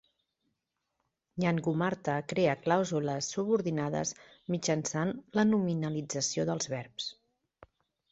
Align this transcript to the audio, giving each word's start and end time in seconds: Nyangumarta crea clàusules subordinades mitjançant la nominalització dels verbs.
Nyangumarta 1.41 2.15
crea 2.31 2.55
clàusules 2.63 3.29
subordinades 3.35 4.13
mitjançant 4.55 5.13
la 5.41 5.45
nominalització 5.51 6.47
dels 6.53 6.71
verbs. 6.73 7.13